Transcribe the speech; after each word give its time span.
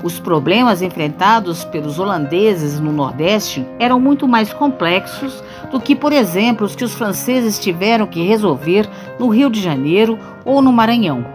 os 0.04 0.20
problemas 0.20 0.82
enfrentados 0.82 1.64
pelos 1.66 2.00
holandeses 2.00 2.80
no 2.80 2.92
Nordeste 2.92 3.66
eram 3.80 4.00
muito 4.00 4.28
mais 4.28 4.54
complexos 4.54 5.44
do 5.72 5.80
que, 5.80 5.96
por 5.96 6.12
exemplo, 6.12 6.66
os 6.66 6.76
que 6.76 6.84
os 6.84 6.94
franceses 6.94 7.60
tiveram 7.60 8.08
que 8.08 8.26
resolver 8.26 8.90
no 9.20 9.28
Rio 9.30 9.50
de 9.50 9.62
Janeiro 9.62 10.18
ou 10.46 10.62
no 10.62 10.72
Maranhão. 10.72 11.26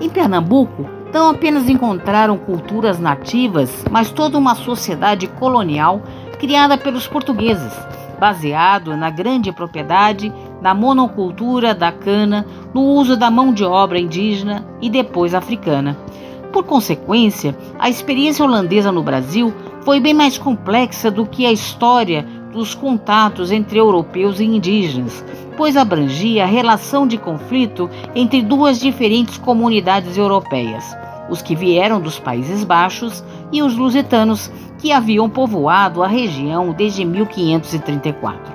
Em 0.00 0.08
Pernambuco, 0.08 0.88
não 1.12 1.30
apenas 1.30 1.68
encontraram 1.68 2.36
culturas 2.36 2.98
nativas, 2.98 3.84
mas 3.90 4.10
toda 4.10 4.36
uma 4.36 4.54
sociedade 4.54 5.26
colonial 5.26 6.02
criada 6.38 6.76
pelos 6.76 7.06
portugueses, 7.06 7.72
baseado 8.20 8.96
na 8.96 9.10
grande 9.10 9.50
propriedade, 9.50 10.32
na 10.60 10.74
monocultura 10.74 11.74
da 11.74 11.90
cana, 11.90 12.44
no 12.74 12.82
uso 12.82 13.16
da 13.16 13.30
mão 13.30 13.52
de 13.52 13.64
obra 13.64 13.98
indígena 13.98 14.66
e 14.80 14.90
depois 14.90 15.34
africana. 15.34 15.96
Por 16.58 16.64
consequência, 16.64 17.56
a 17.78 17.88
experiência 17.88 18.44
holandesa 18.44 18.90
no 18.90 19.00
Brasil 19.00 19.54
foi 19.82 20.00
bem 20.00 20.12
mais 20.12 20.36
complexa 20.36 21.08
do 21.08 21.24
que 21.24 21.46
a 21.46 21.52
história 21.52 22.26
dos 22.52 22.74
contatos 22.74 23.52
entre 23.52 23.78
europeus 23.78 24.40
e 24.40 24.44
indígenas, 24.44 25.24
pois 25.56 25.76
abrangia 25.76 26.42
a 26.42 26.48
relação 26.48 27.06
de 27.06 27.16
conflito 27.16 27.88
entre 28.12 28.42
duas 28.42 28.80
diferentes 28.80 29.38
comunidades 29.38 30.18
europeias, 30.18 30.84
os 31.30 31.40
que 31.40 31.54
vieram 31.54 32.00
dos 32.00 32.18
Países 32.18 32.64
Baixos 32.64 33.22
e 33.52 33.62
os 33.62 33.76
lusitanos, 33.76 34.50
que 34.78 34.90
haviam 34.90 35.30
povoado 35.30 36.02
a 36.02 36.08
região 36.08 36.72
desde 36.72 37.04
1534. 37.04 38.52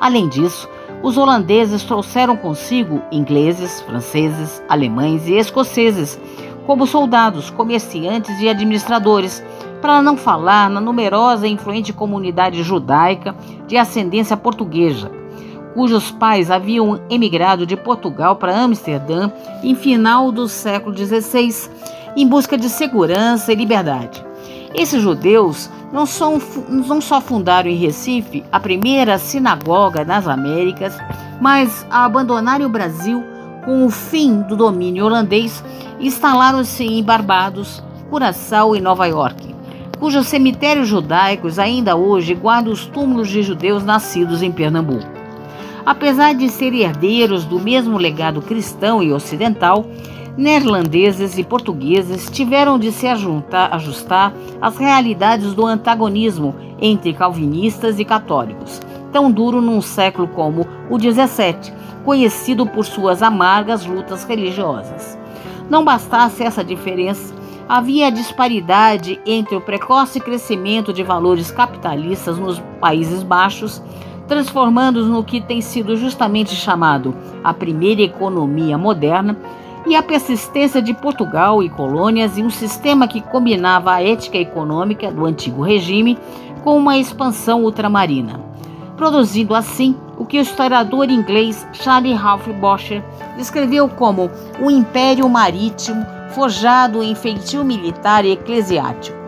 Além 0.00 0.26
disso, 0.26 0.66
os 1.02 1.18
holandeses 1.18 1.82
trouxeram 1.82 2.34
consigo 2.34 3.02
ingleses, 3.12 3.82
franceses, 3.82 4.62
alemães 4.68 5.26
e 5.26 5.34
escoceses, 5.34 6.18
como 6.66 6.86
soldados, 6.86 7.50
comerciantes 7.50 8.40
e 8.40 8.48
administradores, 8.48 9.42
para 9.80 10.00
não 10.00 10.16
falar 10.16 10.70
na 10.70 10.80
numerosa 10.80 11.46
e 11.46 11.52
influente 11.52 11.92
comunidade 11.92 12.62
judaica 12.62 13.34
de 13.66 13.76
ascendência 13.76 14.36
portuguesa, 14.36 15.10
cujos 15.74 16.10
pais 16.10 16.50
haviam 16.50 17.00
emigrado 17.10 17.66
de 17.66 17.76
Portugal 17.76 18.36
para 18.36 18.56
Amsterdã 18.56 19.30
em 19.62 19.74
final 19.74 20.30
do 20.30 20.48
século 20.48 20.96
XVI, 20.96 21.70
em 22.16 22.26
busca 22.26 22.56
de 22.56 22.68
segurança 22.68 23.52
e 23.52 23.56
liberdade. 23.56 24.24
Esses 24.74 25.02
judeus 25.02 25.68
não, 25.92 26.06
são, 26.06 26.40
não 26.68 27.00
só 27.00 27.20
fundaram 27.20 27.68
em 27.68 27.76
Recife 27.76 28.42
a 28.50 28.58
primeira 28.58 29.18
sinagoga 29.18 30.04
nas 30.04 30.26
Américas, 30.26 30.96
mas 31.40 31.86
a 31.90 32.04
abandonarem 32.04 32.66
o 32.66 32.70
Brasil 32.70 33.22
com 33.64 33.86
o 33.86 33.90
fim 33.90 34.40
do 34.42 34.56
domínio 34.56 35.04
holandês, 35.04 35.62
instalaram-se 36.02 36.84
em 36.84 37.02
Barbados, 37.02 37.82
Curaçao 38.10 38.74
e 38.74 38.80
Nova 38.80 39.06
York, 39.06 39.54
cujos 39.98 40.26
cemitérios 40.26 40.88
judaicos 40.88 41.60
ainda 41.60 41.94
hoje 41.94 42.34
guardam 42.34 42.72
os 42.72 42.84
túmulos 42.84 43.28
de 43.28 43.40
judeus 43.40 43.84
nascidos 43.84 44.42
em 44.42 44.50
Pernambuco. 44.50 45.06
Apesar 45.86 46.34
de 46.34 46.48
serem 46.48 46.80
herdeiros 46.80 47.44
do 47.44 47.60
mesmo 47.60 47.96
legado 47.96 48.42
cristão 48.42 49.00
e 49.02 49.12
ocidental, 49.12 49.86
neerlandeses 50.36 51.38
e 51.38 51.44
portugueses 51.44 52.28
tiveram 52.30 52.78
de 52.78 52.90
se 52.90 53.06
ajuntar, 53.06 53.72
ajustar 53.72 54.34
às 54.60 54.76
realidades 54.76 55.54
do 55.54 55.64
antagonismo 55.64 56.54
entre 56.80 57.12
calvinistas 57.12 58.00
e 58.00 58.04
católicos, 58.04 58.80
tão 59.12 59.30
duro 59.30 59.60
num 59.60 59.80
século 59.80 60.26
como 60.26 60.66
o 60.90 60.98
XVII, 60.98 61.72
conhecido 62.04 62.66
por 62.66 62.84
suas 62.84 63.22
amargas 63.22 63.86
lutas 63.86 64.24
religiosas. 64.24 65.21
Não 65.68 65.84
bastasse 65.84 66.42
essa 66.42 66.62
diferença, 66.62 67.34
havia 67.68 68.10
disparidade 68.10 69.20
entre 69.24 69.56
o 69.56 69.60
precoce 69.60 70.20
crescimento 70.20 70.92
de 70.92 71.02
valores 71.02 71.50
capitalistas 71.50 72.38
nos 72.38 72.60
Países 72.80 73.22
Baixos, 73.22 73.82
transformando-os 74.28 75.06
no 75.06 75.24
que 75.24 75.40
tem 75.40 75.60
sido 75.60 75.96
justamente 75.96 76.54
chamado 76.54 77.14
a 77.42 77.52
primeira 77.52 78.02
economia 78.02 78.76
moderna, 78.76 79.36
e 79.86 79.96
a 79.96 80.02
persistência 80.02 80.80
de 80.80 80.94
Portugal 80.94 81.62
e 81.62 81.68
colônias 81.68 82.38
em 82.38 82.44
um 82.44 82.50
sistema 82.50 83.08
que 83.08 83.20
combinava 83.20 83.92
a 83.92 84.02
ética 84.02 84.38
econômica 84.38 85.10
do 85.10 85.24
antigo 85.24 85.62
regime 85.62 86.16
com 86.62 86.76
uma 86.76 86.96
expansão 86.98 87.64
ultramarina, 87.64 88.40
produzindo 88.96 89.54
assim 89.54 89.96
o 90.22 90.24
que 90.24 90.38
o 90.38 90.40
historiador 90.40 91.10
inglês 91.10 91.66
Charlie 91.72 92.14
Ralph 92.14 92.46
Bosch 92.60 93.02
descreveu 93.36 93.88
como 93.88 94.30
um 94.60 94.70
império 94.70 95.28
marítimo 95.28 96.06
forjado 96.32 97.02
em 97.02 97.12
feitio 97.12 97.64
militar 97.64 98.24
e 98.24 98.30
eclesiástico. 98.30 99.18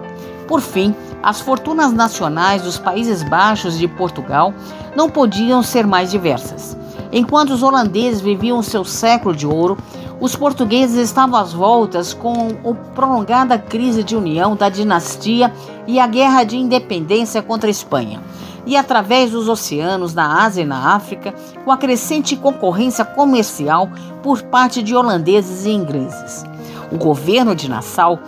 Por 0.47 0.61
fim, 0.61 0.95
as 1.21 1.41
fortunas 1.41 1.93
nacionais 1.93 2.63
dos 2.63 2.79
Países 2.79 3.25
Baixos 3.25 3.75
e 3.75 3.79
de 3.81 3.89
Portugal 3.89 4.55
não 4.95 5.11
podiam 5.11 5.65
ser 5.65 5.85
mais 5.85 6.13
diversas. 6.13 6.79
Enquanto 7.11 7.51
os 7.51 7.65
holandeses 7.65 8.21
viviam 8.21 8.63
seu 8.63 8.85
século 8.85 9.35
de 9.35 9.49
ouro, 9.49 9.77
os 10.21 10.37
portugueses 10.37 10.97
estavam 10.97 11.41
às 11.41 11.53
voltas 11.53 12.15
com 12.15 12.51
a 12.65 12.75
prolongada 12.95 13.59
crise 13.59 14.05
de 14.05 14.15
união 14.15 14.55
da 14.55 14.69
dinastia 14.69 15.53
e 15.89 15.99
a 15.99 16.07
guerra 16.07 16.45
de 16.45 16.57
independência 16.57 17.43
contra 17.43 17.69
a 17.69 17.71
Espanha 17.73 18.21
e 18.67 18.77
através 18.77 19.31
dos 19.31 19.49
oceanos 19.49 20.15
na 20.15 20.45
Ásia 20.45 20.63
e 20.63 20.67
na 20.67 20.95
África, 20.95 21.35
com 21.65 21.71
a 21.71 21.77
crescente 21.77 22.37
concorrência 22.37 23.05
comercial 23.05 23.89
por 24.23 24.43
parte 24.43 24.83
de 24.83 24.95
holandeses 24.95 25.67
e 25.67 25.71
ingleses. 25.71 26.45
O 26.91 26.97
governo 26.97 27.55
de 27.55 27.69
Nassau 27.69 28.19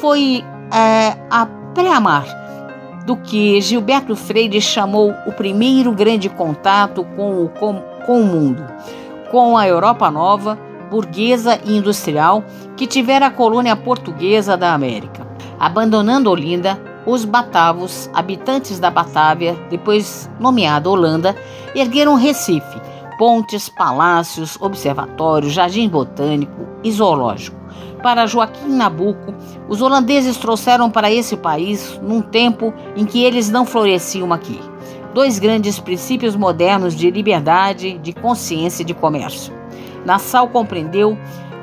foi 0.00 0.44
é, 0.72 1.16
a 1.30 1.46
pré-amar 1.74 2.24
do 3.04 3.16
que 3.16 3.60
Gilberto 3.60 4.16
Freire 4.16 4.60
chamou 4.60 5.14
o 5.26 5.32
primeiro 5.32 5.92
grande 5.92 6.28
contato 6.28 7.04
com 7.16 7.44
o, 7.44 7.48
com, 7.48 7.82
com 8.06 8.20
o 8.20 8.24
mundo, 8.24 8.64
com 9.30 9.56
a 9.56 9.68
Europa 9.68 10.10
Nova, 10.10 10.58
burguesa 10.90 11.60
e 11.64 11.76
industrial, 11.76 12.42
que 12.76 12.86
tivera 12.86 13.26
a 13.26 13.30
colônia 13.30 13.76
portuguesa 13.76 14.56
da 14.56 14.72
América. 14.72 15.26
Abandonando 15.58 16.30
Olinda, 16.30 16.78
os 17.06 17.24
batavos, 17.24 18.10
habitantes 18.12 18.78
da 18.78 18.90
Batávia, 18.90 19.56
depois 19.70 20.30
nomeada 20.40 20.88
Holanda, 20.88 21.36
ergueram 21.74 22.14
Recife, 22.14 22.80
pontes, 23.18 23.68
palácios, 23.68 24.56
observatórios, 24.60 25.52
jardim 25.52 25.88
botânico 25.88 26.66
e 26.82 26.90
zoológico. 26.90 27.56
Para 28.02 28.26
Joaquim 28.26 28.68
Nabuco, 28.68 29.34
os 29.68 29.80
holandeses 29.80 30.36
trouxeram 30.36 30.90
para 30.90 31.10
esse 31.10 31.36
país 31.36 31.98
num 32.02 32.20
tempo 32.20 32.72
em 32.94 33.04
que 33.04 33.22
eles 33.22 33.50
não 33.50 33.64
floresciam 33.64 34.32
aqui. 34.32 34.60
Dois 35.14 35.38
grandes 35.38 35.78
princípios 35.78 36.36
modernos 36.36 36.94
de 36.94 37.10
liberdade, 37.10 37.98
de 37.98 38.12
consciência 38.12 38.82
e 38.82 38.84
de 38.84 38.92
comércio. 38.92 39.54
Nassau 40.04 40.48
compreendeu 40.48 41.16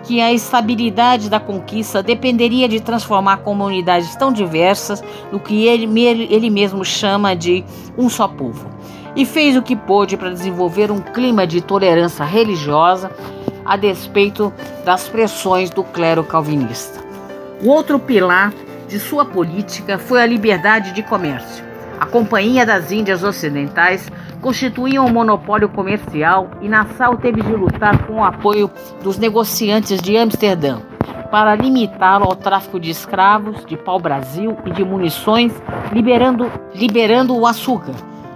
que 0.03 0.19
a 0.21 0.31
estabilidade 0.31 1.29
da 1.29 1.39
conquista 1.39 2.01
dependeria 2.01 2.67
de 2.67 2.79
transformar 2.79 3.37
comunidades 3.37 4.15
tão 4.15 4.31
diversas 4.31 5.03
no 5.31 5.39
que 5.39 5.67
ele, 5.67 5.87
ele 6.29 6.49
mesmo 6.49 6.83
chama 6.83 7.35
de 7.35 7.63
um 7.97 8.09
só 8.09 8.27
povo. 8.27 8.69
E 9.15 9.25
fez 9.25 9.55
o 9.57 9.61
que 9.61 9.75
pôde 9.75 10.17
para 10.17 10.31
desenvolver 10.31 10.91
um 10.91 10.99
clima 10.99 11.45
de 11.45 11.61
tolerância 11.61 12.23
religiosa 12.23 13.11
a 13.65 13.75
despeito 13.75 14.51
das 14.85 15.07
pressões 15.07 15.69
do 15.69 15.83
clero 15.83 16.23
calvinista. 16.23 16.99
O 17.61 17.69
outro 17.69 17.99
pilar 17.99 18.53
de 18.87 18.99
sua 18.99 19.23
política 19.23 19.97
foi 19.97 20.21
a 20.21 20.25
liberdade 20.25 20.93
de 20.93 21.03
comércio. 21.03 21.63
A 21.99 22.05
Companhia 22.05 22.65
das 22.65 22.91
Índias 22.91 23.23
Ocidentais 23.23 24.09
constituíam 24.41 25.05
um 25.05 25.13
monopólio 25.13 25.69
comercial 25.69 26.49
e 26.61 26.67
Nassau 26.67 27.15
teve 27.15 27.41
de 27.41 27.53
lutar 27.53 28.05
com 28.05 28.15
o 28.15 28.23
apoio 28.23 28.69
dos 29.03 29.17
negociantes 29.17 30.01
de 30.01 30.17
Amsterdã 30.17 30.79
para 31.29 31.55
limitá-lo 31.55 32.25
ao 32.25 32.35
tráfico 32.35 32.77
de 32.77 32.89
escravos, 32.89 33.63
de 33.65 33.77
pau-brasil 33.77 34.57
e 34.65 34.71
de 34.71 34.83
munições, 34.83 35.53
liberando, 35.93 36.51
liberando 36.75 37.37
o 37.37 37.47
açúcar, 37.47 37.93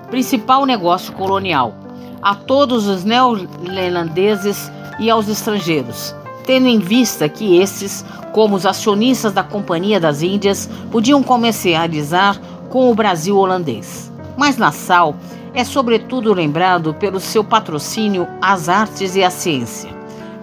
principal 0.10 0.66
negócio 0.66 1.12
colonial, 1.12 1.76
a 2.22 2.36
todos 2.36 2.88
os 2.88 3.04
neozelandeses 3.04 4.72
e 4.98 5.10
aos 5.10 5.28
estrangeiros, 5.28 6.16
tendo 6.46 6.68
em 6.68 6.80
vista 6.80 7.28
que 7.28 7.58
esses, 7.58 8.06
como 8.32 8.56
os 8.56 8.66
acionistas 8.66 9.34
da 9.34 9.44
Companhia 9.44 10.00
das 10.00 10.22
Índias, 10.22 10.70
podiam 10.90 11.22
comercializar 11.22 12.40
com 12.70 12.90
o 12.90 12.96
Brasil 12.96 13.36
holandês. 13.36 14.15
Mas 14.38 14.58
Nassau 14.58 15.16
é 15.54 15.64
sobretudo 15.64 16.34
lembrado 16.34 16.94
pelo 16.94 17.20
seu 17.20 17.44
patrocínio 17.44 18.28
às 18.42 18.68
artes 18.68 19.16
e 19.16 19.24
à 19.24 19.30
ciência. 19.30 19.90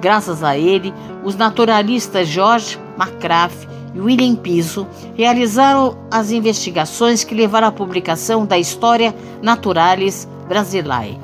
Graças 0.01 0.43
a 0.43 0.57
ele, 0.57 0.93
os 1.23 1.37
naturalistas 1.37 2.27
George 2.29 2.79
Marcgraf 2.97 3.69
e 3.95 4.01
William 4.01 4.35
Piso 4.35 4.87
realizaram 5.15 5.97
as 6.11 6.31
investigações 6.31 7.23
que 7.23 7.35
levaram 7.35 7.69
à 7.69 7.73
publicação 7.73 8.47
da 8.47 8.59
História 8.59 9.15
Naturalis 9.43 10.27
Brasilae 10.49 11.19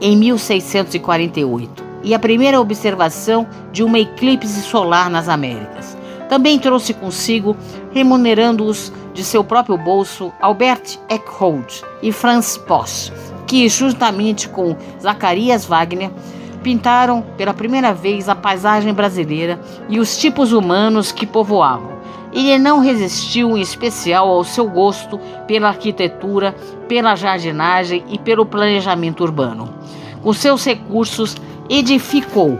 em 0.00 0.16
1648 0.16 1.84
e 2.02 2.14
a 2.14 2.18
primeira 2.18 2.60
observação 2.60 3.46
de 3.72 3.82
uma 3.82 3.98
eclipse 3.98 4.60
solar 4.62 5.08
nas 5.08 5.28
Américas. 5.28 5.96
Também 6.28 6.58
trouxe 6.58 6.94
consigo, 6.94 7.56
remunerando-os 7.92 8.92
de 9.12 9.22
seu 9.22 9.44
próprio 9.44 9.78
bolso 9.78 10.32
Albert 10.40 10.98
Eckhold 11.08 11.82
e 12.02 12.10
Franz 12.10 12.60
Bosch, 12.66 13.12
que, 13.46 13.68
juntamente 13.68 14.48
com 14.48 14.76
Zacarias 15.00 15.64
Wagner, 15.66 16.10
pintaram 16.62 17.22
pela 17.36 17.52
primeira 17.52 17.92
vez 17.92 18.28
a 18.28 18.34
paisagem 18.34 18.92
brasileira 18.92 19.60
e 19.88 20.00
os 20.00 20.16
tipos 20.16 20.50
humanos 20.52 21.12
que 21.12 21.26
povoavam. 21.26 21.94
Ele 22.32 22.58
não 22.58 22.80
resistiu 22.80 23.56
em 23.56 23.60
especial 23.60 24.28
ao 24.28 24.42
seu 24.42 24.68
gosto 24.68 25.20
pela 25.46 25.68
arquitetura, 25.68 26.56
pela 26.88 27.14
jardinagem 27.14 28.02
e 28.08 28.18
pelo 28.18 28.44
planejamento 28.44 29.22
urbano. 29.22 29.72
Com 30.20 30.32
seus 30.32 30.64
recursos, 30.64 31.36
edificou 31.68 32.58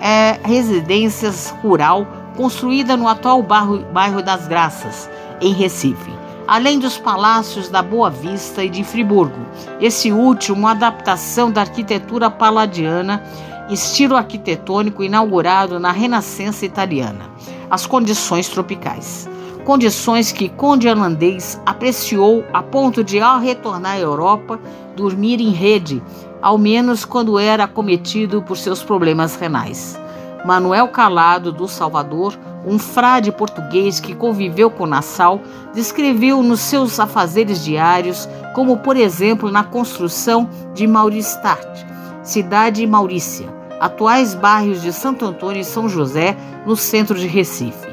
é, 0.00 0.38
residências 0.42 1.54
rural 1.62 2.06
construída 2.36 2.96
no 2.96 3.08
atual 3.08 3.42
bairro, 3.42 3.78
bairro 3.92 4.22
das 4.22 4.46
Graças, 4.46 5.10
em 5.40 5.52
Recife, 5.52 6.12
além 6.46 6.78
dos 6.78 6.98
palácios 6.98 7.68
da 7.68 7.82
Boa 7.82 8.10
Vista 8.10 8.62
e 8.62 8.68
de 8.68 8.84
Friburgo. 8.84 9.40
Esse 9.80 10.12
último, 10.12 10.58
uma 10.58 10.72
adaptação 10.72 11.50
da 11.50 11.62
arquitetura 11.62 12.30
paladiana, 12.30 13.22
estilo 13.70 14.14
arquitetônico 14.14 15.02
inaugurado 15.02 15.80
na 15.80 15.90
Renascença 15.90 16.64
italiana. 16.64 17.30
As 17.68 17.86
condições 17.86 18.48
tropicais. 18.48 19.28
Condições 19.64 20.30
que 20.30 20.48
Conde 20.48 20.88
Holandês 20.88 21.60
apreciou 21.66 22.44
a 22.52 22.62
ponto 22.62 23.02
de, 23.02 23.18
ao 23.18 23.40
retornar 23.40 23.94
à 23.94 23.98
Europa, 23.98 24.60
dormir 24.94 25.40
em 25.40 25.50
rede, 25.50 26.00
ao 26.40 26.56
menos 26.56 27.04
quando 27.04 27.36
era 27.36 27.64
acometido 27.64 28.40
por 28.42 28.56
seus 28.56 28.84
problemas 28.84 29.34
renais. 29.34 29.98
Manuel 30.46 30.86
Calado 30.88 31.50
do 31.50 31.66
Salvador 31.66 32.38
um 32.66 32.78
frade 32.78 33.30
português 33.30 34.00
que 34.00 34.14
conviveu 34.14 34.68
com 34.68 34.86
Nassau, 34.86 35.40
descreveu 35.72 36.42
nos 36.42 36.60
seus 36.60 36.98
afazeres 36.98 37.64
diários, 37.64 38.28
como 38.54 38.78
por 38.78 38.96
exemplo 38.96 39.52
na 39.52 39.62
construção 39.62 40.48
de 40.74 40.84
Mauristart, 40.86 41.84
cidade 42.24 42.84
Maurícia, 42.84 43.46
atuais 43.78 44.34
bairros 44.34 44.82
de 44.82 44.92
Santo 44.92 45.24
Antônio 45.24 45.60
e 45.60 45.64
São 45.64 45.88
José, 45.88 46.36
no 46.66 46.76
centro 46.76 47.16
de 47.16 47.28
Recife. 47.28 47.85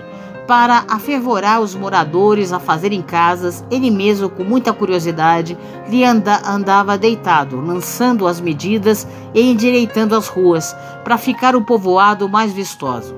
Para 0.48 0.84
afervorar 0.90 1.62
os 1.62 1.74
moradores 1.74 2.51
a 2.51 2.60
fazerem 2.60 3.01
casas, 3.01 3.63
ele 3.72 3.90
mesmo, 3.90 4.30
com 4.30 4.44
muita 4.44 4.74
curiosidade, 4.74 5.57
lhe 5.88 6.04
anda, 6.04 6.42
andava 6.45 6.98
deitado, 6.98 7.62
lançando 7.62 8.28
as 8.28 8.42
medidas 8.42 9.07
e 9.34 9.42
endireitando 9.42 10.16
as 10.16 10.28
ruas, 10.28 10.75
para 11.01 11.18
ficar 11.18 11.56
o 11.56 11.63
povoado 11.63 12.28
mais 12.28 12.51
vistoso. 12.51 13.16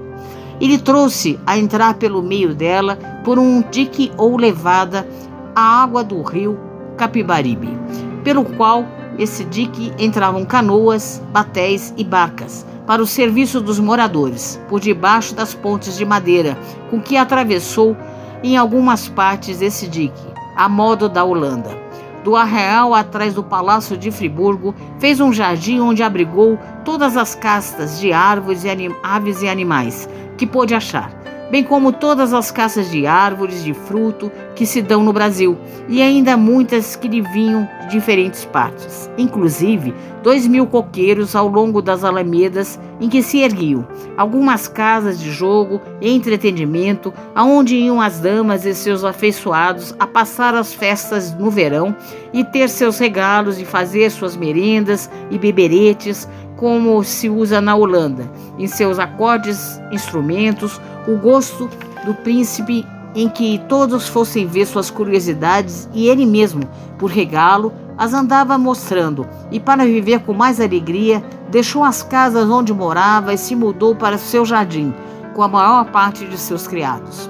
Ele 0.61 0.77
trouxe 0.77 1.39
a 1.47 1.57
entrar 1.57 1.95
pelo 1.95 2.21
meio 2.21 2.53
dela 2.53 2.95
por 3.23 3.39
um 3.39 3.63
dique 3.71 4.11
ou 4.17 4.37
levada 4.37 5.07
a 5.55 5.81
água 5.81 6.03
do 6.03 6.21
rio 6.21 6.59
Capibaribe, 6.95 7.75
pelo 8.23 8.45
qual 8.45 8.85
esse 9.17 9.43
dique 9.45 9.91
entravam 9.97 10.45
canoas, 10.45 11.21
batéis 11.31 11.91
e 11.97 12.03
barcas 12.03 12.65
para 12.85 13.01
o 13.01 13.07
serviço 13.07 13.59
dos 13.59 13.79
moradores, 13.79 14.59
por 14.69 14.79
debaixo 14.79 15.33
das 15.33 15.53
pontes 15.53 15.97
de 15.97 16.05
madeira 16.05 16.57
com 16.89 17.01
que 17.01 17.17
atravessou 17.17 17.95
em 18.43 18.57
algumas 18.57 19.07
partes 19.09 19.61
esse 19.61 19.87
dique, 19.87 20.27
a 20.55 20.69
modo 20.69 21.09
da 21.09 21.23
Holanda. 21.23 21.85
Do 22.23 22.35
arreal 22.35 22.93
atrás 22.93 23.33
do 23.33 23.43
Palácio 23.43 23.95
de 23.95 24.09
Friburgo, 24.09 24.73
fez 24.99 25.19
um 25.19 25.31
jardim 25.31 25.79
onde 25.79 26.01
abrigou 26.01 26.57
todas 26.83 27.15
as 27.17 27.35
castas 27.35 27.99
de 27.99 28.11
árvores 28.11 28.63
e 28.63 28.69
aves 29.03 29.41
e 29.41 29.47
animais, 29.47 30.09
que 30.37 30.47
pôde 30.47 30.73
achar, 30.73 31.11
bem 31.49 31.63
como 31.63 31.91
todas 31.91 32.33
as 32.33 32.51
caças 32.51 32.89
de 32.89 33.05
árvores 33.07 33.63
de 33.63 33.73
fruto 33.73 34.31
que 34.55 34.65
se 34.65 34.81
dão 34.81 35.03
no 35.03 35.13
Brasil, 35.13 35.57
e 35.87 36.01
ainda 36.01 36.37
muitas 36.37 36.95
que 36.95 37.07
lhe 37.07 37.21
vinham 37.21 37.67
de 37.89 37.95
diferentes 38.05 38.45
partes, 38.45 39.09
inclusive 39.17 39.93
dois 40.21 40.47
mil 40.47 40.65
coqueiros 40.65 41.35
ao 41.35 41.47
longo 41.47 41.81
das 41.81 42.03
alamedas 42.03 42.79
em 42.99 43.07
que 43.07 43.21
se 43.21 43.39
erguiam, 43.39 43.87
algumas 44.17 44.67
casas 44.67 45.19
de 45.19 45.31
jogo 45.31 45.79
e 46.01 46.09
entretenimento, 46.09 47.13
aonde 47.33 47.75
iam 47.75 48.01
as 48.01 48.19
damas 48.19 48.65
e 48.65 48.73
seus 48.73 49.03
afeiçoados 49.03 49.95
a 49.99 50.07
passar 50.07 50.55
as 50.55 50.73
festas 50.73 51.33
no 51.33 51.51
verão 51.51 51.95
e 52.33 52.43
ter 52.43 52.69
seus 52.69 52.97
regalos 52.97 53.59
e 53.59 53.65
fazer 53.65 54.09
suas 54.09 54.35
merendas 54.35 55.09
e 55.29 55.37
beberetes, 55.37 56.27
como 56.57 57.03
se 57.03 57.29
usa 57.29 57.59
na 57.59 57.75
Holanda, 57.75 58.29
em 58.57 58.67
seus 58.67 58.99
acordes, 58.99 59.79
instrumentos, 59.91 60.79
o 61.07 61.17
gosto 61.17 61.69
do 62.05 62.13
príncipe 62.13 62.85
em 63.15 63.29
que 63.29 63.59
todos 63.69 64.07
fossem 64.07 64.45
ver 64.45 64.65
suas 64.65 64.91
curiosidades 64.91 65.89
e 65.93 66.07
ele 66.07 66.25
mesmo, 66.25 66.63
por 66.97 67.09
regalo, 67.09 67.71
as 67.97 68.13
andava 68.13 68.57
mostrando, 68.57 69.25
e 69.49 69.59
para 69.59 69.85
viver 69.85 70.19
com 70.19 70.33
mais 70.33 70.59
alegria, 70.59 71.23
deixou 71.49 71.83
as 71.83 72.03
casas 72.03 72.49
onde 72.49 72.73
morava 72.73 73.33
e 73.33 73.37
se 73.37 73.55
mudou 73.55 73.95
para 73.95 74.17
seu 74.17 74.45
jardim, 74.45 74.93
com 75.33 75.41
a 75.41 75.47
maior 75.47 75.85
parte 75.91 76.25
de 76.25 76.37
seus 76.37 76.67
criados. 76.67 77.29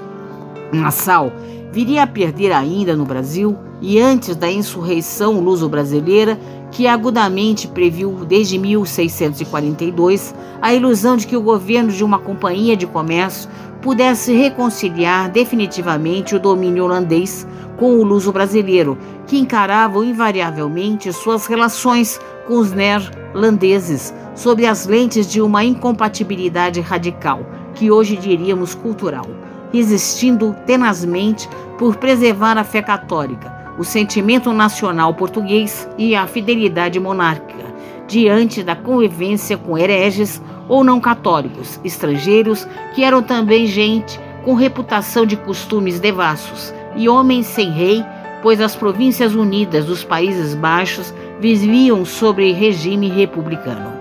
Nassau 0.72 1.30
viria 1.76 2.04
a 2.04 2.06
perder 2.06 2.52
ainda 2.52 2.96
no 2.96 3.04
Brasil, 3.04 3.54
e 3.82 4.00
antes 4.00 4.34
da 4.34 4.50
insurreição 4.50 5.38
luso-brasileira, 5.40 6.40
que 6.72 6.86
agudamente 6.86 7.68
previu 7.68 8.12
desde 8.26 8.58
1642 8.58 10.34
a 10.62 10.72
ilusão 10.72 11.18
de 11.18 11.26
que 11.26 11.36
o 11.36 11.42
governo 11.42 11.92
de 11.92 12.02
uma 12.02 12.18
companhia 12.18 12.74
de 12.74 12.86
comércio 12.86 13.50
pudesse 13.82 14.32
reconciliar 14.32 15.30
definitivamente 15.30 16.34
o 16.34 16.40
domínio 16.40 16.84
holandês 16.84 17.46
com 17.76 17.98
o 17.98 18.02
luso 18.02 18.32
brasileiro, 18.32 18.96
que 19.26 19.38
encaravam 19.38 20.02
invariavelmente 20.02 21.12
suas 21.12 21.44
relações 21.44 22.18
com 22.46 22.54
os 22.54 22.72
neerlandeses 22.72 24.14
sob 24.34 24.64
as 24.64 24.86
lentes 24.86 25.30
de 25.30 25.42
uma 25.42 25.62
incompatibilidade 25.62 26.80
radical, 26.80 27.40
que 27.74 27.90
hoje 27.90 28.16
diríamos 28.16 28.74
cultural, 28.74 29.26
resistindo 29.72 30.56
tenazmente 30.64 31.46
por 31.78 31.96
preservar 31.96 32.56
a 32.58 32.64
fé 32.64 32.80
católica, 32.82 33.74
o 33.78 33.84
sentimento 33.84 34.52
nacional 34.52 35.12
português 35.14 35.88
e 35.98 36.14
a 36.14 36.26
fidelidade 36.26 36.98
monárquica, 36.98 37.66
diante 38.06 38.62
da 38.62 38.74
convivência 38.74 39.56
com 39.56 39.76
hereges 39.76 40.40
ou 40.68 40.82
não 40.82 41.00
católicos, 41.00 41.80
estrangeiros, 41.84 42.66
que 42.94 43.04
eram 43.04 43.22
também 43.22 43.66
gente 43.66 44.18
com 44.44 44.54
reputação 44.54 45.26
de 45.26 45.36
costumes 45.36 46.00
devassos 46.00 46.72
e 46.96 47.08
homens 47.08 47.46
sem 47.46 47.70
rei, 47.70 48.04
pois 48.42 48.60
as 48.60 48.76
províncias 48.76 49.34
unidas 49.34 49.84
dos 49.84 50.04
Países 50.04 50.54
Baixos 50.54 51.12
viviam 51.40 52.04
sobre 52.04 52.52
regime 52.52 53.08
republicano. 53.08 53.96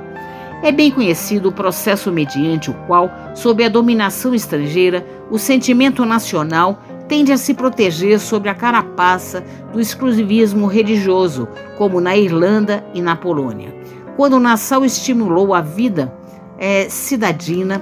É 0.63 0.72
bem 0.72 0.89
conhecido 0.89 1.50
o 1.50 1.51
processo 1.51 2.12
mediante 2.12 2.72
o 2.72 2.74
qual, 2.88 3.12
sob 3.36 3.63
a 3.63 3.70
dominação 3.70 4.34
estrangeira, 4.34 5.05
o 5.29 5.38
sentimento 5.38 6.05
nacional 6.05 6.82
tende 7.08 7.32
a 7.32 7.38
se 7.38 7.54
proteger 7.54 8.20
sobre 8.20 8.50
a 8.50 8.56
carapaça 8.56 9.44
do 9.72 9.80
exclusivismo 9.80 10.68
religioso, 10.68 11.48
como 11.78 12.02
na 12.02 12.16
Irlanda 12.16 12.84
e 12.94 13.02
na 13.02 13.16
Polônia. 13.16 13.74
Quando 14.16 14.40
Nassau 14.40 14.86
estimulou 14.86 15.54
a 15.54 15.62
vida 15.62 16.12
é, 16.58 16.88
cidadina, 16.90 17.82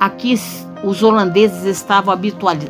aqui 0.00 0.34
os 0.82 1.02
holandeses 1.02 1.64
estavam 1.64 2.14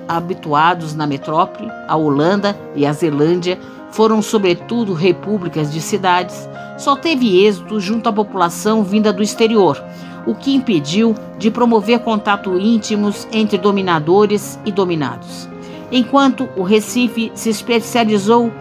habituados 0.09 0.95
na 0.95 1.07
metrópole, 1.07 1.71
a 1.89 1.97
Holanda 1.97 2.57
e 2.77 2.87
a 2.87 2.93
Zelândia, 2.93 3.59
foram 3.91 4.21
sobretudo 4.21 4.93
repúblicas 4.93 5.73
de 5.73 5.81
cidades, 5.81 6.49
só 6.77 6.97
teve 6.97 7.45
êxito 7.45 7.81
junto 7.81 8.09
à 8.09 8.13
população 8.13 8.83
vinda 8.83 9.13
do 9.13 9.23
exterior, 9.23 9.83
o 10.27 10.35
que 10.35 10.55
impediu 10.55 11.15
de 11.39 11.51
promover 11.51 12.01
contato 12.01 12.59
íntimos 12.59 13.27
entre 13.33 13.57
dominadores 13.57 14.59
e 14.65 14.73
dominados. 14.73 15.54
Enquanto 15.91 16.49
o 16.57 16.63
Recife 16.63 17.31
se 17.35 17.51
especializou 17.51 18.53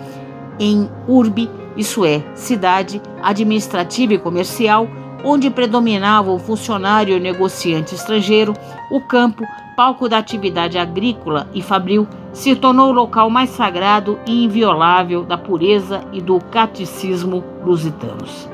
em 0.59 0.89
urbe, 1.07 1.49
isso 1.75 2.05
é, 2.05 2.23
cidade 2.35 3.01
administrativa 3.21 4.13
e 4.13 4.19
comercial, 4.19 4.87
onde 5.23 5.49
predominava 5.49 6.31
o 6.31 6.37
funcionário 6.37 7.15
e 7.15 7.17
o 7.17 7.21
negociante 7.21 7.95
estrangeiro, 7.95 8.53
o 8.91 8.99
campo, 9.01 9.43
palco 9.75 10.07
da 10.07 10.17
atividade 10.17 10.77
agrícola 10.77 11.47
e 11.53 11.61
fabril, 11.61 12.07
se 12.33 12.55
tornou 12.55 12.89
o 12.89 12.93
local 12.93 13.29
mais 13.29 13.49
sagrado 13.49 14.19
e 14.25 14.43
inviolável 14.43 15.23
da 15.23 15.37
pureza 15.37 16.03
e 16.11 16.21
do 16.21 16.39
catecismo 16.51 17.43
lusitanos. 17.63 18.49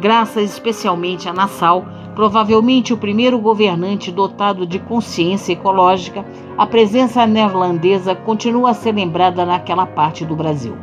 Graças 0.00 0.50
especialmente 0.50 1.28
a 1.28 1.32
Nassau, 1.32 1.86
provavelmente 2.14 2.92
o 2.92 2.96
primeiro 2.96 3.38
governante 3.38 4.10
dotado 4.10 4.66
de 4.66 4.78
consciência 4.78 5.52
ecológica, 5.52 6.24
a 6.56 6.66
presença 6.66 7.26
neerlandesa 7.26 8.14
continua 8.14 8.70
a 8.70 8.74
ser 8.74 8.92
lembrada 8.92 9.44
naquela 9.44 9.86
parte 9.86 10.24
do 10.24 10.36
Brasil. 10.36 10.76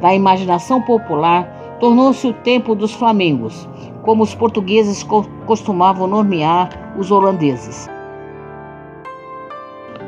Na 0.00 0.14
imaginação 0.14 0.82
popular, 0.82 1.44
tornou-se 1.80 2.26
o 2.26 2.32
tempo 2.32 2.74
dos 2.74 2.92
flamengos, 2.92 3.68
como 4.02 4.22
os 4.22 4.34
portugueses 4.34 5.06
costumavam 5.46 6.06
nomear 6.06 6.94
os 6.98 7.10
holandeses. 7.10 7.88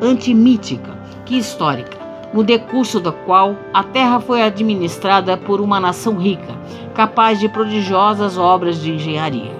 Antimítica, 0.01 0.97
que 1.25 1.37
histórica, 1.37 1.99
no 2.33 2.45
decurso 2.45 3.01
da 3.01 3.11
qual 3.11 3.57
a 3.73 3.83
terra 3.83 4.21
foi 4.21 4.43
administrada 4.43 5.37
por 5.37 5.61
uma 5.61 5.81
nação 5.81 6.17
rica, 6.17 6.55
capaz 6.95 7.41
de 7.41 7.49
prodigiosas 7.49 8.37
obras 8.37 8.81
de 8.81 8.93
engenharia. 8.93 9.58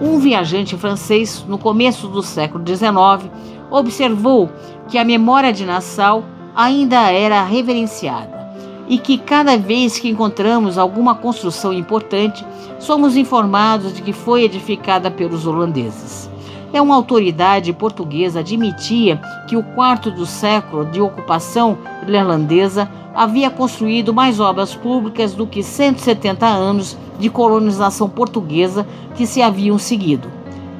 Um 0.00 0.18
viajante 0.18 0.78
francês, 0.78 1.44
no 1.46 1.58
começo 1.58 2.08
do 2.08 2.22
século 2.22 2.64
XIX, 2.66 3.30
observou 3.70 4.50
que 4.88 4.96
a 4.96 5.04
memória 5.04 5.52
de 5.52 5.66
Nassau 5.66 6.24
ainda 6.56 7.10
era 7.12 7.44
reverenciada 7.44 8.40
e 8.88 8.98
que 8.98 9.18
cada 9.18 9.58
vez 9.58 9.98
que 9.98 10.08
encontramos 10.08 10.78
alguma 10.78 11.14
construção 11.14 11.72
importante, 11.72 12.44
somos 12.78 13.14
informados 13.14 13.94
de 13.94 14.00
que 14.00 14.12
foi 14.12 14.42
edificada 14.42 15.10
pelos 15.10 15.46
holandeses. 15.46 16.30
É 16.72 16.80
uma 16.80 16.96
autoridade 16.96 17.72
portuguesa 17.72 18.40
admitia 18.40 19.20
que 19.46 19.56
o 19.56 19.62
quarto 19.62 20.10
do 20.10 20.24
século 20.24 20.86
de 20.86 21.00
ocupação 21.00 21.78
irlandesa 22.08 22.90
havia 23.20 23.50
construído 23.50 24.14
mais 24.14 24.40
obras 24.40 24.74
públicas 24.74 25.34
do 25.34 25.46
que 25.46 25.62
170 25.62 26.46
anos 26.46 26.96
de 27.18 27.28
colonização 27.28 28.08
portuguesa 28.08 28.86
que 29.14 29.26
se 29.26 29.42
haviam 29.42 29.78
seguido. 29.78 30.26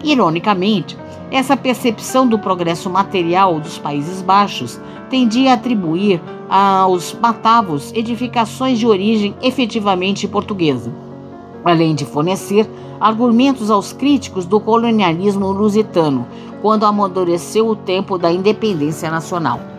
Ironicamente, 0.03 0.97
essa 1.31 1.55
percepção 1.55 2.27
do 2.27 2.39
progresso 2.39 2.89
material 2.89 3.61
dos 3.61 3.77
Países 3.77 4.23
Baixos 4.23 4.81
tendia 5.11 5.51
a 5.51 5.55
atribuir 5.55 6.19
aos 6.49 7.13
matavos 7.13 7.93
edificações 7.93 8.79
de 8.79 8.87
origem 8.87 9.35
efetivamente 9.43 10.27
portuguesa, 10.27 10.91
além 11.63 11.95
de 11.95 12.07
fornecer 12.07 12.67
argumentos 12.99 13.71
aos 13.71 13.93
críticos 13.93 14.47
do 14.47 14.59
colonialismo 14.59 15.53
lusitano, 15.53 16.27
quando 16.63 16.87
amadureceu 16.87 17.69
o 17.69 17.77
tempo 17.77 18.17
da 18.17 18.33
independência 18.33 19.11
nacional. 19.11 19.70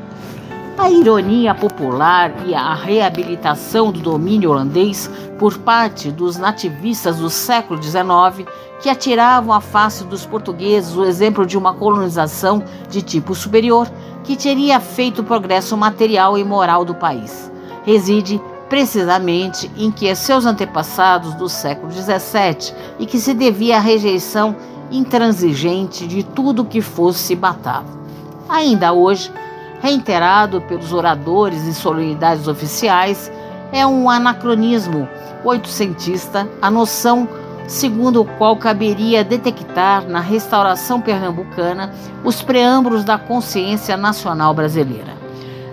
A 0.77 0.89
ironia 0.89 1.53
popular 1.53 2.33
e 2.47 2.55
a 2.55 2.73
reabilitação 2.73 3.91
do 3.91 3.99
domínio 3.99 4.51
holandês 4.51 5.09
por 5.37 5.57
parte 5.59 6.09
dos 6.09 6.37
nativistas 6.37 7.17
do 7.17 7.29
século 7.29 7.81
XIX, 7.81 8.47
que 8.81 8.89
atiravam 8.89 9.53
à 9.53 9.59
face 9.59 10.03
dos 10.05 10.25
portugueses 10.25 10.95
o 10.95 11.03
exemplo 11.03 11.45
de 11.45 11.57
uma 11.57 11.73
colonização 11.73 12.63
de 12.89 13.01
tipo 13.01 13.35
superior, 13.35 13.87
que 14.23 14.35
teria 14.35 14.79
feito 14.79 15.21
o 15.21 15.25
progresso 15.25 15.75
material 15.75 16.37
e 16.37 16.43
moral 16.43 16.85
do 16.85 16.95
país. 16.95 17.51
Reside 17.83 18.41
precisamente 18.69 19.69
em 19.75 19.91
que 19.91 20.15
seus 20.15 20.45
antepassados 20.45 21.33
do 21.35 21.49
século 21.49 21.91
XVII 21.91 22.73
e 22.97 23.05
que 23.05 23.19
se 23.19 23.33
devia 23.33 23.77
à 23.77 23.79
rejeição 23.79 24.55
intransigente 24.89 26.07
de 26.07 26.23
tudo 26.23 26.65
que 26.65 26.81
fosse 26.81 27.35
batavo. 27.35 27.99
Ainda 28.47 28.93
hoje, 28.93 29.31
reiterado 29.81 30.61
pelos 30.61 30.93
oradores 30.93 31.65
e 31.65 31.73
solenidades 31.73 32.47
oficiais, 32.47 33.31
é 33.71 33.85
um 33.85 34.09
anacronismo 34.09 35.07
oitocentista 35.43 36.47
a 36.61 36.69
noção 36.69 37.27
segundo 37.67 38.21
o 38.21 38.25
qual 38.25 38.57
caberia 38.57 39.23
detectar 39.23 40.07
na 40.07 40.19
restauração 40.19 40.99
pernambucana 40.99 41.91
os 42.23 42.41
preâmbulos 42.41 43.03
da 43.03 43.17
consciência 43.17 43.95
nacional 43.95 44.53
brasileira. 44.53 45.15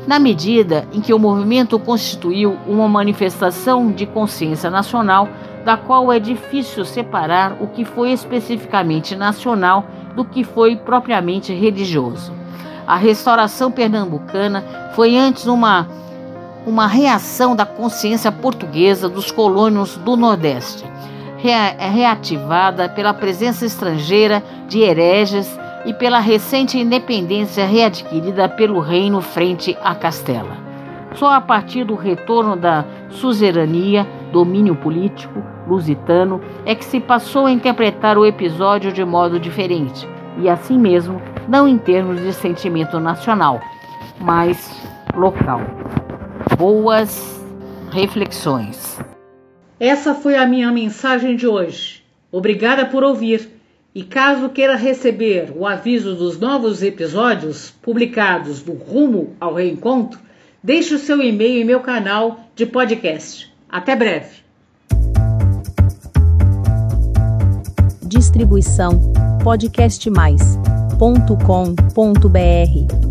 Na 0.07 0.19
medida 0.19 0.87
em 0.93 1.01
que 1.01 1.13
o 1.13 1.19
movimento 1.19 1.79
constituiu 1.79 2.57
uma 2.67 2.89
manifestação 2.89 3.91
de 3.91 4.07
consciência 4.07 4.71
nacional, 4.71 5.29
da 5.65 5.77
qual 5.77 6.11
é 6.11 6.19
difícil 6.19 6.85
separar 6.85 7.59
o 7.61 7.67
que 7.67 7.85
foi 7.85 8.13
especificamente 8.13 9.15
nacional 9.15 9.85
do 10.15 10.25
que 10.25 10.45
foi 10.45 10.77
propriamente 10.77 11.53
religioso. 11.53 12.33
A 12.89 12.97
restauração 12.97 13.71
pernambucana 13.71 14.65
foi 14.95 15.15
antes 15.15 15.47
uma, 15.47 15.87
uma 16.67 16.87
reação 16.87 17.55
da 17.55 17.67
consciência 17.67 18.33
portuguesa 18.33 19.11
dos 19.11 19.31
colônios 19.31 19.99
do 19.99 20.17
Nordeste 20.17 20.87
reativada 21.39 22.89
pela 22.89 23.15
presença 23.15 23.65
estrangeira 23.65 24.43
de 24.67 24.81
hereges 24.81 25.59
e 25.85 25.93
pela 25.93 26.19
recente 26.19 26.79
independência 26.79 27.65
readquirida 27.67 28.49
pelo 28.49 28.81
reino 28.81 29.21
frente 29.21 29.77
a 29.83 29.95
Castela. 29.95 30.57
Só 31.15 31.31
a 31.31 31.41
partir 31.43 31.85
do 31.85 31.95
retorno 31.95 32.57
da 32.57 32.87
suzerania, 33.11 34.07
domínio 34.33 34.75
político 34.75 35.43
lusitano, 35.67 36.41
é 36.65 36.75
que 36.75 36.85
se 36.85 37.01
passou 37.01 37.47
a 37.47 37.53
interpretar 37.53 38.17
o 38.17 38.27
episódio 38.27 38.93
de 38.93 39.05
modo 39.05 39.39
diferente, 39.39 40.09
e 40.39 40.49
assim 40.49 40.79
mesmo, 40.79 41.21
não 41.49 41.67
em 41.67 41.79
termos 41.79 42.21
de 42.21 42.33
sentimento 42.35 43.01
nacional, 43.01 43.61
mas 44.21 44.71
local. 45.15 45.63
Boas 46.57 47.43
reflexões. 47.91 48.99
Essa 49.81 50.15
foi 50.15 50.37
a 50.37 50.47
minha 50.47 50.71
mensagem 50.71 51.35
de 51.35 51.47
hoje. 51.47 52.03
Obrigada 52.31 52.85
por 52.87 53.03
ouvir. 53.03 53.57
E 53.95 54.05
caso 54.05 54.51
queira 54.51 54.77
receber 54.77 55.51
o 55.57 55.67
aviso 55.67 56.15
dos 56.15 56.39
novos 56.39 56.83
episódios 56.83 57.71
publicados 57.83 58.63
do 58.63 58.73
Rumo 58.75 59.35
ao 59.41 59.55
Reencontro, 59.55 60.21
deixe 60.63 60.95
o 60.95 60.99
seu 60.99 61.21
e-mail 61.23 61.63
em 61.63 61.65
meu 61.65 61.81
canal 61.81 62.39
de 62.55 62.67
podcast. 62.67 63.53
Até 63.69 63.97
breve. 63.97 64.37
Distribuição 68.03 69.13
podcastmais.com.br 70.99 73.08